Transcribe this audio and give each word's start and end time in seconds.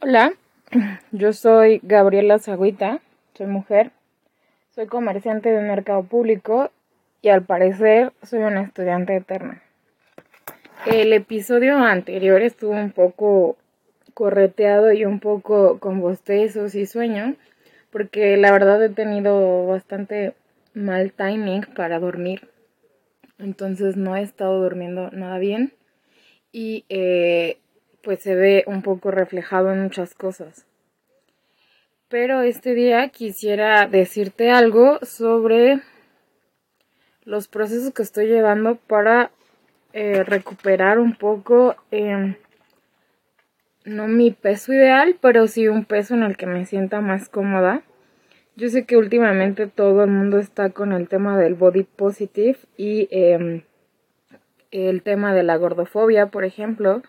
Hola, 0.00 0.32
yo 1.10 1.32
soy 1.32 1.80
Gabriela 1.82 2.38
Zagüita, 2.38 3.00
soy 3.34 3.48
mujer, 3.48 3.90
soy 4.70 4.86
comerciante 4.86 5.48
de 5.48 5.60
mercado 5.60 6.04
público 6.04 6.70
y 7.20 7.30
al 7.30 7.42
parecer 7.42 8.12
soy 8.22 8.44
una 8.44 8.62
estudiante 8.62 9.16
eterna. 9.16 9.60
El 10.86 11.12
episodio 11.12 11.78
anterior 11.78 12.42
estuvo 12.42 12.70
un 12.70 12.92
poco 12.92 13.56
correteado 14.14 14.92
y 14.92 15.04
un 15.04 15.18
poco 15.18 15.80
con 15.80 16.00
bostezos 16.00 16.76
y 16.76 16.86
sueño, 16.86 17.34
porque 17.90 18.36
la 18.36 18.52
verdad 18.52 18.80
he 18.84 18.90
tenido 18.90 19.66
bastante 19.66 20.32
mal 20.74 21.12
timing 21.12 21.62
para 21.74 21.98
dormir, 21.98 22.48
entonces 23.40 23.96
no 23.96 24.14
he 24.14 24.22
estado 24.22 24.62
durmiendo 24.62 25.10
nada 25.10 25.38
bien 25.38 25.72
y 26.52 26.84
eh, 26.88 27.58
pues 28.08 28.20
se 28.20 28.34
ve 28.34 28.64
un 28.66 28.80
poco 28.80 29.10
reflejado 29.10 29.70
en 29.70 29.82
muchas 29.82 30.14
cosas. 30.14 30.64
Pero 32.08 32.40
este 32.40 32.72
día 32.72 33.06
quisiera 33.10 33.86
decirte 33.86 34.50
algo 34.50 34.98
sobre 35.02 35.82
los 37.24 37.48
procesos 37.48 37.92
que 37.92 38.00
estoy 38.00 38.28
llevando 38.28 38.76
para 38.76 39.30
eh, 39.92 40.24
recuperar 40.24 40.98
un 40.98 41.16
poco, 41.16 41.76
em, 41.90 42.36
no 43.84 44.08
mi 44.08 44.30
peso 44.30 44.72
ideal, 44.72 45.18
pero 45.20 45.46
sí 45.46 45.68
un 45.68 45.84
peso 45.84 46.14
en 46.14 46.22
el 46.22 46.38
que 46.38 46.46
me 46.46 46.64
sienta 46.64 47.02
más 47.02 47.28
cómoda. 47.28 47.82
Yo 48.56 48.70
sé 48.70 48.86
que 48.86 48.96
últimamente 48.96 49.66
todo 49.66 50.02
el 50.02 50.10
mundo 50.10 50.38
está 50.38 50.70
con 50.70 50.94
el 50.94 51.08
tema 51.08 51.36
del 51.36 51.56
body 51.56 51.82
positive 51.82 52.56
y 52.78 53.06
em, 53.10 53.64
el 54.70 55.02
tema 55.02 55.34
de 55.34 55.42
la 55.42 55.56
gordofobia, 55.56 56.28
por 56.28 56.46
ejemplo, 56.46 57.02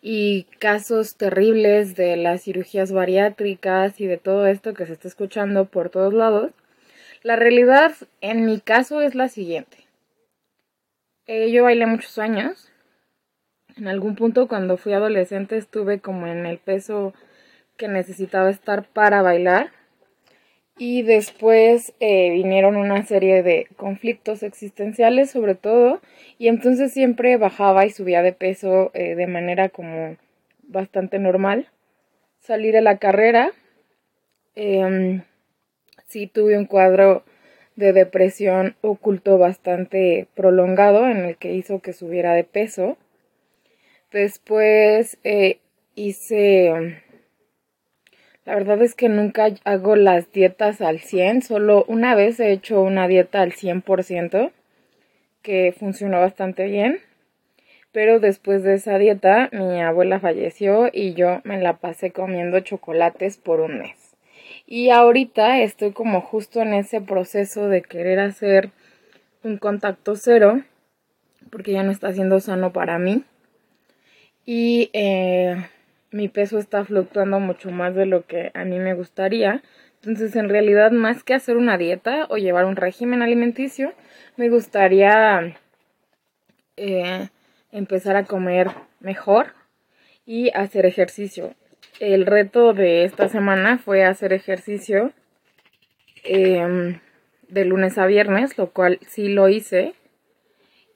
y 0.00 0.44
casos 0.58 1.16
terribles 1.16 1.96
de 1.96 2.16
las 2.16 2.42
cirugías 2.42 2.92
bariátricas 2.92 4.00
y 4.00 4.06
de 4.06 4.16
todo 4.16 4.46
esto 4.46 4.74
que 4.74 4.86
se 4.86 4.92
está 4.92 5.08
escuchando 5.08 5.64
por 5.64 5.90
todos 5.90 6.14
lados. 6.14 6.52
La 7.22 7.36
realidad 7.36 7.92
en 8.20 8.46
mi 8.46 8.60
caso 8.60 9.00
es 9.00 9.14
la 9.14 9.28
siguiente. 9.28 9.78
Eh, 11.26 11.50
yo 11.50 11.64
bailé 11.64 11.86
muchos 11.86 12.18
años. 12.18 12.70
En 13.76 13.88
algún 13.88 14.16
punto 14.16 14.48
cuando 14.48 14.76
fui 14.76 14.92
adolescente 14.92 15.56
estuve 15.56 16.00
como 16.00 16.26
en 16.26 16.46
el 16.46 16.58
peso 16.58 17.12
que 17.76 17.88
necesitaba 17.88 18.50
estar 18.50 18.84
para 18.88 19.22
bailar. 19.22 19.70
Y 20.78 21.02
después 21.02 21.92
eh, 22.00 22.30
vinieron 22.30 22.76
una 22.76 23.04
serie 23.04 23.42
de 23.42 23.66
conflictos 23.76 24.42
existenciales 24.42 25.30
sobre 25.30 25.54
todo. 25.54 26.00
Y 26.38 26.48
entonces 26.48 26.92
siempre 26.92 27.36
bajaba 27.36 27.84
y 27.84 27.90
subía 27.90 28.22
de 28.22 28.32
peso 28.32 28.90
eh, 28.94 29.14
de 29.14 29.26
manera 29.26 29.68
como 29.68 30.16
bastante 30.62 31.18
normal. 31.18 31.68
Salí 32.38 32.70
de 32.70 32.80
la 32.80 32.98
carrera. 32.98 33.50
Eh, 34.54 35.22
sí 36.06 36.26
tuve 36.26 36.56
un 36.56 36.66
cuadro 36.66 37.24
de 37.76 37.92
depresión 37.92 38.74
oculto 38.80 39.38
bastante 39.38 40.26
prolongado 40.34 41.08
en 41.08 41.18
el 41.18 41.36
que 41.36 41.54
hizo 41.54 41.80
que 41.80 41.92
subiera 41.92 42.34
de 42.34 42.42
peso. 42.42 42.96
Después 44.10 45.18
eh, 45.22 45.60
hice 45.94 47.02
la 48.48 48.54
verdad 48.54 48.80
es 48.80 48.94
que 48.94 49.10
nunca 49.10 49.50
hago 49.64 49.94
las 49.94 50.32
dietas 50.32 50.80
al 50.80 51.00
100, 51.00 51.42
solo 51.42 51.84
una 51.86 52.14
vez 52.14 52.40
he 52.40 52.50
hecho 52.50 52.80
una 52.80 53.06
dieta 53.06 53.42
al 53.42 53.52
100%, 53.52 54.52
que 55.42 55.74
funcionó 55.78 56.18
bastante 56.20 56.64
bien. 56.64 56.98
Pero 57.92 58.20
después 58.20 58.62
de 58.62 58.72
esa 58.72 58.96
dieta, 58.96 59.50
mi 59.52 59.82
abuela 59.82 60.18
falleció 60.18 60.88
y 60.90 61.12
yo 61.12 61.42
me 61.44 61.60
la 61.60 61.76
pasé 61.76 62.10
comiendo 62.10 62.58
chocolates 62.60 63.36
por 63.36 63.60
un 63.60 63.80
mes. 63.80 64.16
Y 64.64 64.88
ahorita 64.88 65.60
estoy 65.60 65.92
como 65.92 66.22
justo 66.22 66.62
en 66.62 66.72
ese 66.72 67.02
proceso 67.02 67.68
de 67.68 67.82
querer 67.82 68.18
hacer 68.18 68.70
un 69.44 69.58
contacto 69.58 70.16
cero, 70.16 70.62
porque 71.50 71.72
ya 71.72 71.82
no 71.82 71.90
está 71.90 72.14
siendo 72.14 72.40
sano 72.40 72.72
para 72.72 72.98
mí. 72.98 73.24
Y 74.46 74.88
eh, 74.94 75.54
mi 76.10 76.28
peso 76.28 76.58
está 76.58 76.84
fluctuando 76.84 77.40
mucho 77.40 77.70
más 77.70 77.94
de 77.94 78.06
lo 78.06 78.26
que 78.26 78.50
a 78.54 78.64
mí 78.64 78.78
me 78.78 78.94
gustaría. 78.94 79.62
Entonces, 80.02 80.36
en 80.36 80.48
realidad, 80.48 80.92
más 80.92 81.24
que 81.24 81.34
hacer 81.34 81.56
una 81.56 81.76
dieta 81.76 82.26
o 82.30 82.36
llevar 82.36 82.64
un 82.64 82.76
régimen 82.76 83.22
alimenticio, 83.22 83.92
me 84.36 84.48
gustaría 84.48 85.56
eh, 86.76 87.28
empezar 87.72 88.16
a 88.16 88.24
comer 88.24 88.70
mejor 89.00 89.52
y 90.24 90.50
hacer 90.50 90.86
ejercicio. 90.86 91.54
El 92.00 92.26
reto 92.26 92.74
de 92.74 93.04
esta 93.04 93.28
semana 93.28 93.78
fue 93.78 94.04
hacer 94.04 94.32
ejercicio 94.32 95.12
em, 96.22 97.00
de 97.48 97.64
lunes 97.64 97.98
a 97.98 98.06
viernes, 98.06 98.56
lo 98.56 98.70
cual 98.70 99.00
sí 99.08 99.28
lo 99.28 99.48
hice 99.48 99.94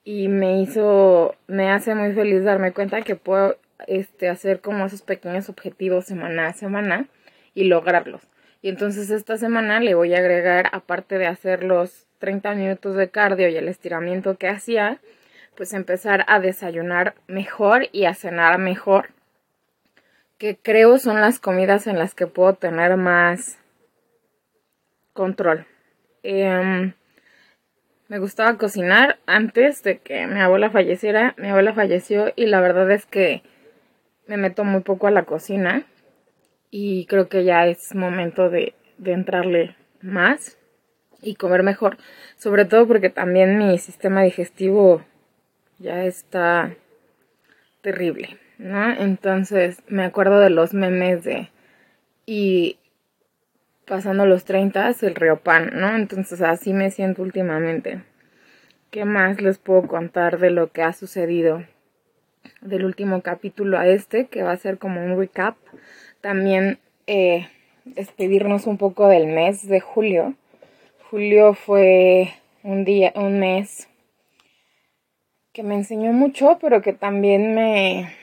y 0.04 0.28
me 0.28 0.60
hizo, 0.60 1.34
me 1.46 1.70
hace 1.70 1.94
muy 1.94 2.12
feliz 2.12 2.44
darme 2.44 2.72
cuenta 2.72 3.02
que 3.02 3.16
puedo 3.16 3.56
este, 3.86 4.28
hacer 4.28 4.60
como 4.60 4.86
esos 4.86 5.02
pequeños 5.02 5.48
objetivos 5.48 6.06
semana 6.06 6.48
a 6.48 6.52
semana 6.52 7.06
y 7.54 7.64
lograrlos. 7.64 8.22
Y 8.62 8.68
entonces 8.68 9.10
esta 9.10 9.36
semana 9.36 9.80
le 9.80 9.94
voy 9.94 10.14
a 10.14 10.18
agregar, 10.18 10.68
aparte 10.72 11.18
de 11.18 11.26
hacer 11.26 11.64
los 11.64 12.06
30 12.18 12.54
minutos 12.54 12.94
de 12.96 13.10
cardio 13.10 13.48
y 13.48 13.56
el 13.56 13.68
estiramiento 13.68 14.36
que 14.36 14.48
hacía, 14.48 15.00
pues 15.56 15.72
empezar 15.72 16.24
a 16.28 16.38
desayunar 16.40 17.14
mejor 17.26 17.88
y 17.92 18.04
a 18.04 18.14
cenar 18.14 18.58
mejor, 18.58 19.10
que 20.38 20.56
creo 20.56 20.98
son 20.98 21.20
las 21.20 21.38
comidas 21.38 21.86
en 21.86 21.98
las 21.98 22.14
que 22.14 22.26
puedo 22.26 22.54
tener 22.54 22.96
más 22.96 23.58
control. 25.12 25.66
Em, 26.22 26.94
me 28.08 28.18
gustaba 28.18 28.56
cocinar 28.58 29.18
antes 29.26 29.82
de 29.82 29.98
que 29.98 30.26
mi 30.26 30.40
abuela 30.40 30.70
falleciera. 30.70 31.34
Mi 31.38 31.48
abuela 31.48 31.72
falleció 31.72 32.32
y 32.36 32.46
la 32.46 32.60
verdad 32.60 32.90
es 32.90 33.06
que 33.06 33.42
me 34.26 34.36
meto 34.36 34.64
muy 34.64 34.80
poco 34.80 35.06
a 35.06 35.10
la 35.10 35.24
cocina 35.24 35.86
y 36.70 37.06
creo 37.06 37.28
que 37.28 37.44
ya 37.44 37.66
es 37.66 37.94
momento 37.94 38.50
de, 38.50 38.74
entrarle 39.04 39.76
más 40.00 40.58
y 41.20 41.34
comer 41.34 41.62
mejor, 41.62 41.98
sobre 42.36 42.64
todo 42.64 42.86
porque 42.86 43.10
también 43.10 43.58
mi 43.58 43.78
sistema 43.78 44.22
digestivo 44.22 45.02
ya 45.78 46.04
está 46.04 46.74
terrible, 47.80 48.38
¿no? 48.58 48.92
Entonces 48.92 49.82
me 49.88 50.04
acuerdo 50.04 50.38
de 50.38 50.50
los 50.50 50.72
memes 50.72 51.24
de 51.24 51.50
y 52.26 52.78
pasando 53.86 54.24
los 54.24 54.44
30 54.44 54.92
el 55.02 55.14
río 55.14 55.38
pan, 55.40 55.70
¿no? 55.74 55.94
Entonces 55.96 56.40
así 56.40 56.72
me 56.72 56.90
siento 56.90 57.22
últimamente. 57.22 58.02
¿Qué 58.90 59.04
más 59.04 59.40
les 59.40 59.58
puedo 59.58 59.86
contar 59.88 60.38
de 60.38 60.50
lo 60.50 60.70
que 60.70 60.82
ha 60.82 60.92
sucedido 60.92 61.64
del 62.62 62.84
último 62.84 63.20
capítulo 63.20 63.78
a 63.78 63.86
este, 63.86 64.26
que 64.26 64.42
va 64.42 64.52
a 64.52 64.56
ser 64.56 64.78
como 64.78 65.04
un 65.04 65.18
recap. 65.18 65.56
También 66.20 66.78
eh, 67.06 67.48
despedirnos 67.84 68.66
un 68.66 68.78
poco 68.78 69.08
del 69.08 69.26
mes 69.26 69.68
de 69.68 69.80
julio. 69.80 70.34
Julio 71.10 71.54
fue 71.54 72.32
un 72.62 72.84
día, 72.84 73.12
un 73.16 73.38
mes 73.38 73.88
que 75.52 75.62
me 75.62 75.74
enseñó 75.74 76.12
mucho, 76.12 76.58
pero 76.60 76.80
que 76.80 76.94
también 76.94 77.54
me, 77.54 78.14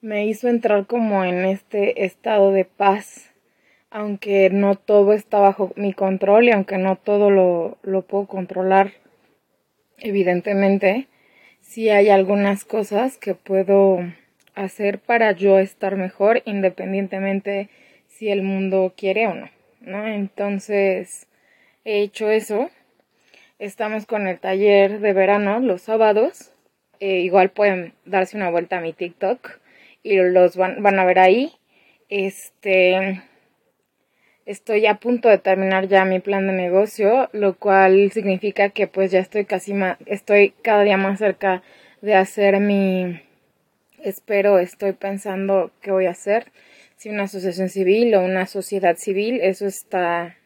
me 0.00 0.26
hizo 0.26 0.48
entrar 0.48 0.86
como 0.86 1.24
en 1.24 1.46
este 1.46 2.04
estado 2.04 2.52
de 2.52 2.66
paz, 2.66 3.32
aunque 3.88 4.50
no 4.50 4.74
todo 4.74 5.14
está 5.14 5.38
bajo 5.38 5.72
mi 5.76 5.94
control 5.94 6.44
y 6.44 6.50
aunque 6.50 6.76
no 6.76 6.96
todo 6.96 7.30
lo, 7.30 7.78
lo 7.82 8.02
puedo 8.02 8.26
controlar, 8.26 8.92
evidentemente 9.98 11.08
si 11.66 11.90
hay 11.90 12.08
algunas 12.08 12.64
cosas 12.64 13.18
que 13.18 13.34
puedo 13.34 13.98
hacer 14.54 15.00
para 15.00 15.32
yo 15.32 15.58
estar 15.58 15.96
mejor 15.96 16.42
independientemente 16.46 17.68
si 18.06 18.30
el 18.30 18.42
mundo 18.42 18.94
quiere 18.96 19.26
o 19.26 19.34
no, 19.34 19.50
¿no? 19.80 20.06
Entonces 20.06 21.26
he 21.84 22.00
hecho 22.00 22.30
eso. 22.30 22.70
Estamos 23.58 24.06
con 24.06 24.28
el 24.28 24.38
taller 24.38 25.00
de 25.00 25.12
verano 25.12 25.58
los 25.60 25.82
sábados. 25.82 26.52
Eh, 27.00 27.18
igual 27.18 27.50
pueden 27.50 27.92
darse 28.04 28.36
una 28.36 28.48
vuelta 28.48 28.78
a 28.78 28.80
mi 28.80 28.92
TikTok 28.92 29.58
y 30.02 30.16
los 30.16 30.56
van, 30.56 30.82
van 30.82 30.98
a 30.98 31.04
ver 31.04 31.18
ahí. 31.18 31.52
Este 32.08 33.22
estoy 34.46 34.86
a 34.86 34.94
punto 34.94 35.28
de 35.28 35.38
terminar 35.38 35.88
ya 35.88 36.04
mi 36.04 36.20
plan 36.20 36.46
de 36.46 36.52
negocio, 36.52 37.28
lo 37.32 37.56
cual 37.56 38.10
significa 38.12 38.70
que 38.70 38.86
pues 38.86 39.10
ya 39.10 39.18
estoy 39.18 39.44
casi 39.44 39.74
más, 39.74 39.98
estoy 40.06 40.54
cada 40.62 40.84
día 40.84 40.96
más 40.96 41.18
cerca 41.18 41.62
de 42.00 42.14
hacer 42.14 42.60
mi, 42.60 43.20
espero, 44.02 44.58
estoy 44.60 44.92
pensando 44.92 45.72
qué 45.82 45.90
voy 45.90 46.06
a 46.06 46.10
hacer, 46.10 46.52
si 46.96 47.10
una 47.10 47.24
asociación 47.24 47.68
civil 47.68 48.14
o 48.14 48.22
una 48.22 48.46
sociedad 48.46 48.96
civil, 48.96 49.40
eso 49.42 49.66
está 49.66 50.36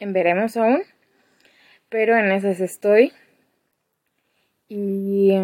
en 0.00 0.12
veremos 0.12 0.56
aún, 0.56 0.82
pero 1.88 2.16
en 2.16 2.32
esas 2.32 2.60
estoy. 2.60 3.12
Y, 4.66 5.34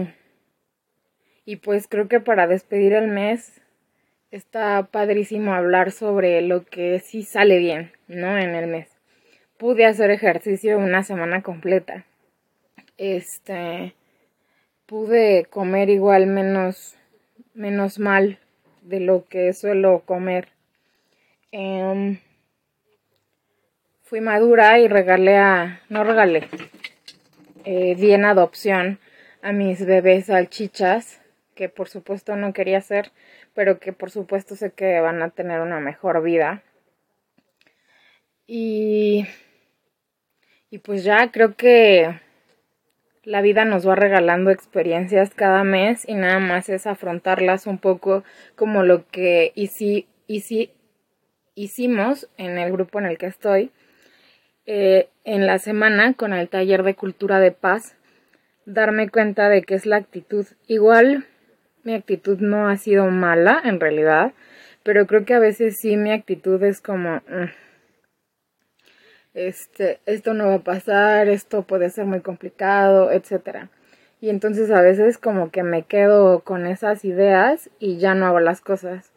y 1.45 1.57
pues 1.57 1.87
creo 1.87 2.09
que 2.09 2.19
para 2.19 2.47
despedir 2.47 2.95
el 2.95 3.09
mes 3.09 3.61
está 4.31 4.89
padrísimo 4.91 5.55
hablar 5.55 5.91
sobre 5.91 6.41
lo 6.43 6.65
que 6.65 7.01
sí 7.01 7.23
sale 7.23 7.59
bien, 7.59 7.93
¿no? 8.09 8.39
En 8.39 8.55
el 8.55 8.67
mes. 8.67 8.89
Pude 9.59 9.87
hacer 9.87 10.11
ejercicio 10.11 10.79
una 10.79 11.03
semana 11.03 11.43
completa. 11.43 12.05
Este, 12.97 13.95
pude 14.87 15.47
comer 15.51 15.91
igual 15.91 16.27
menos, 16.27 16.97
menos 17.55 17.99
mal 17.99 18.39
de 18.83 19.01
lo 19.01 19.27
que 19.27 19.53
suelo 19.53 20.03
comer. 20.07 20.49
Em, 21.53 22.19
fui 24.03 24.21
madura 24.21 24.79
y 24.79 24.89
regalé 24.89 25.37
a, 25.37 25.81
no 25.89 26.05
regalé, 26.05 26.49
eh, 27.65 27.95
di 27.97 28.13
en 28.13 28.25
adopción 28.25 28.99
a 29.43 29.53
mis 29.53 29.85
bebés 29.85 30.27
salchichas, 30.27 31.20
que 31.61 31.69
por 31.69 31.91
supuesto 31.91 32.37
no 32.37 32.55
quería 32.55 32.79
hacer, 32.79 33.13
pero 33.53 33.81
que 33.81 33.93
por 33.93 34.11
supuesto 34.11 34.57
sé 34.57 34.73
que 34.73 34.99
van 35.01 35.21
a 35.21 35.29
tener 35.29 35.61
una 35.61 35.79
mejor 35.79 36.23
vida. 36.23 36.63
Y, 38.47 39.27
y 40.71 40.79
pues 40.79 41.05
ya 41.05 41.31
creo 41.31 41.57
que 41.57 42.19
la 43.25 43.43
vida 43.43 43.67
nos 43.67 43.87
va 43.87 43.95
regalando 43.95 44.51
experiencias 44.51 45.35
cada 45.35 45.63
mes 45.63 46.09
y 46.09 46.15
nada 46.15 46.39
más 46.39 46.71
es 46.71 46.87
afrontarlas 46.87 47.67
un 47.67 47.77
poco 47.77 48.25
como 48.57 48.83
lo 48.83 49.07
que 49.11 49.53
hici, 49.55 50.07
hicimos 51.55 52.31
en 52.39 52.57
el 52.57 52.73
grupo 52.73 53.01
en 53.01 53.05
el 53.05 53.19
que 53.19 53.27
estoy 53.27 53.71
eh, 54.65 55.11
en 55.25 55.47
la 55.47 55.59
semana 55.59 56.15
con 56.15 56.33
el 56.33 56.49
taller 56.49 56.85
de 56.85 56.95
cultura 56.95 57.39
de 57.39 57.53
paz, 57.53 57.99
darme 58.65 59.11
cuenta 59.11 59.51
de 59.51 59.61
que 59.61 59.75
es 59.75 59.85
la 59.85 59.97
actitud. 59.97 60.47
Igual 60.67 61.27
mi 61.85 61.95
actitud 61.95 62.39
no 62.41 62.69
ha 62.69 62.77
sido 62.77 63.07
mala 63.07 63.61
en 63.65 63.81
realidad, 63.81 64.33
pero 64.83 65.07
creo 65.07 65.25
que 65.25 65.35
a 65.35 65.39
veces 65.39 65.79
sí 65.81 65.97
mi 65.97 66.13
actitud 66.13 66.63
es 66.63 66.81
como... 66.81 67.17
Mm, 67.29 67.51
este, 69.33 70.01
esto 70.07 70.35
no 70.35 70.49
va 70.49 70.55
a 70.55 70.65
pasar, 70.65 71.29
esto 71.29 71.63
puede 71.63 71.91
ser 71.91 72.07
muy 72.07 72.21
complicado, 72.21 73.13
etcétera. 73.13 73.71
Y 74.21 74.29
entonces 74.29 74.71
a 74.71 74.83
veces 74.83 75.19
como 75.19 75.51
que 75.51 75.63
me 75.63 75.85
quedo 75.85 76.41
con 76.41 76.67
esas 76.67 77.05
ideas 77.05 77.71
y 77.79 77.99
ya 77.99 78.15
no 78.15 78.27
hago 78.27 78.41
las 78.41 78.61
cosas. 78.61 79.13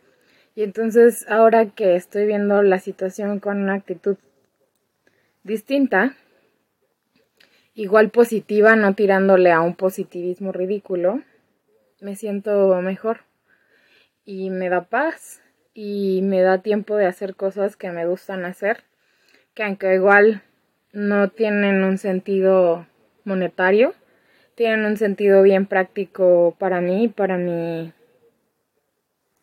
Y 0.56 0.64
entonces 0.64 1.26
ahora 1.30 1.66
que 1.66 1.96
estoy 1.96 2.26
viendo 2.28 2.62
la 2.62 2.80
situación 2.80 3.40
con 3.40 3.62
una 3.62 3.74
actitud 3.74 4.18
distinta, 5.44 6.16
igual 7.74 8.12
positiva, 8.12 8.76
no 8.76 8.94
tirándole 8.94 9.52
a 9.52 9.62
un 9.62 9.76
positivismo 9.76 10.52
ridículo, 10.52 11.22
me 12.04 12.18
siento 12.18 12.80
mejor 12.82 13.22
y 14.26 14.50
me 14.50 14.70
da 14.70 14.84
paz 14.84 15.42
y 15.74 16.22
me 16.22 16.42
da 16.42 16.62
tiempo 16.62 16.98
de 16.98 17.06
hacer 17.06 17.36
cosas 17.36 17.78
que 17.78 17.92
me 17.92 18.06
gustan 18.06 18.44
hacer, 18.44 18.84
que 19.54 19.64
aunque 19.64 19.96
igual 19.96 20.44
no 20.92 21.30
tienen 21.30 21.84
un 21.84 21.98
sentido 21.98 22.86
monetario, 23.24 23.94
tienen 24.56 24.86
un 24.86 24.98
sentido 24.98 25.42
bien 25.42 25.66
práctico 25.66 26.56
para 26.60 26.82
mí, 26.82 27.08
para 27.08 27.38
mi 27.38 27.94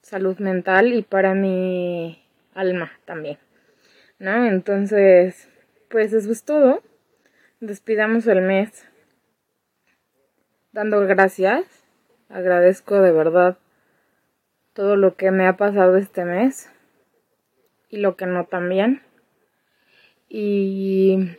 salud 0.02 0.38
mental 0.38 0.92
y 0.92 1.02
para 1.02 1.34
mi 1.34 2.22
alma 2.54 2.92
también. 3.06 3.38
¿No? 4.18 4.46
Entonces, 4.46 5.48
pues 5.88 6.12
eso 6.12 6.30
es 6.30 6.44
todo. 6.44 6.82
Despidamos 7.60 8.26
el 8.26 8.42
mes 8.42 8.86
dando 10.72 11.00
gracias. 11.06 11.79
Agradezco 12.30 13.00
de 13.00 13.10
verdad 13.10 13.58
todo 14.72 14.94
lo 14.94 15.16
que 15.16 15.32
me 15.32 15.46
ha 15.46 15.56
pasado 15.56 15.96
este 15.96 16.24
mes 16.24 16.70
y 17.88 17.98
lo 17.98 18.16
que 18.16 18.26
no 18.26 18.44
también. 18.44 19.02
Y 20.28 21.36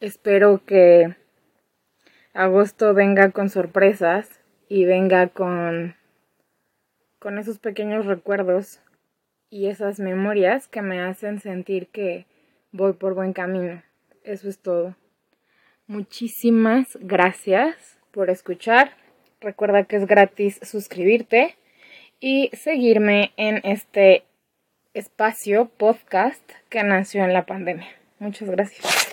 espero 0.00 0.60
que 0.66 1.16
agosto 2.34 2.92
venga 2.92 3.30
con 3.30 3.48
sorpresas 3.48 4.40
y 4.68 4.84
venga 4.84 5.28
con 5.28 5.96
con 7.18 7.38
esos 7.38 7.58
pequeños 7.58 8.04
recuerdos 8.04 8.80
y 9.48 9.68
esas 9.68 9.98
memorias 9.98 10.68
que 10.68 10.82
me 10.82 11.00
hacen 11.00 11.40
sentir 11.40 11.88
que 11.88 12.26
voy 12.70 12.92
por 12.92 13.14
buen 13.14 13.32
camino. 13.32 13.82
Eso 14.22 14.48
es 14.48 14.58
todo. 14.58 14.94
Muchísimas 15.86 16.98
gracias 17.00 17.98
por 18.10 18.28
escuchar. 18.28 19.05
Recuerda 19.40 19.84
que 19.84 19.96
es 19.96 20.06
gratis 20.06 20.58
suscribirte 20.62 21.56
y 22.20 22.50
seguirme 22.54 23.32
en 23.36 23.60
este 23.64 24.24
espacio 24.94 25.66
podcast 25.76 26.42
que 26.70 26.82
nació 26.82 27.24
en 27.24 27.32
la 27.32 27.44
pandemia. 27.44 27.88
Muchas 28.18 28.48
gracias. 28.48 29.05